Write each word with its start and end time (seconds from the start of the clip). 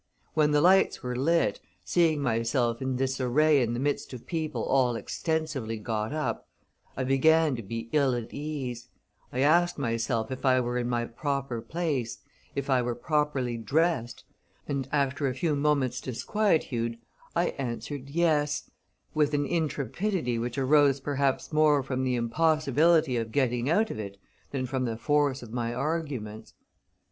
When 0.33 0.49
the 0.49 0.61
lights 0.61 1.03
were 1.03 1.15
lit, 1.15 1.59
seeing 1.85 2.23
myself 2.23 2.81
in 2.81 2.95
this. 2.95 3.21
array 3.21 3.61
in 3.61 3.75
the 3.75 3.79
midst 3.79 4.13
of 4.13 4.25
people 4.25 4.63
all 4.63 4.95
extensively 4.95 5.77
got 5.77 6.11
up, 6.11 6.49
I 6.97 7.03
began 7.03 7.55
to 7.57 7.61
be 7.61 7.87
ill 7.91 8.15
at 8.15 8.33
ease; 8.33 8.89
I 9.31 9.41
asked 9.41 9.77
myself 9.77 10.31
if 10.31 10.43
I 10.43 10.59
were 10.59 10.79
in 10.79 10.89
my 10.89 11.05
proper 11.05 11.61
place, 11.61 12.17
if 12.55 12.67
I 12.67 12.81
were 12.81 12.95
properly 12.95 13.57
dressed, 13.57 14.23
and, 14.67 14.89
after 14.91 15.27
a 15.27 15.35
few 15.35 15.55
moments' 15.55 16.01
disquietude, 16.01 16.97
I 17.35 17.49
answered 17.49 18.09
yes, 18.09 18.71
with 19.13 19.35
an 19.35 19.45
intrepidity 19.45 20.39
which 20.39 20.57
arose 20.57 20.99
perhaps 20.99 21.53
more 21.53 21.83
from 21.83 22.03
the 22.03 22.15
impossibility 22.15 23.17
of 23.17 23.31
getting 23.31 23.69
out 23.69 23.91
of 23.91 23.99
it 23.99 24.17
than 24.49 24.65
from 24.65 24.85
the 24.85 24.97
force 24.97 25.43
of 25.43 25.53
my 25.53 25.75
arguments. 25.75 26.55